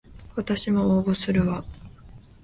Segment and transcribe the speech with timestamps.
[0.35, 1.63] わたしも応募するわ